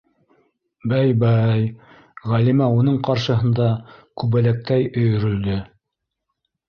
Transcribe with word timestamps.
Бәй, 0.93 1.11
бәй,- 1.23 1.67
Ғәлимә 2.31 2.71
уның 2.79 2.97
ҡаршыһында 3.09 3.67
күбәләктәй 4.23 4.93
өйөрөлдө. 5.03 5.61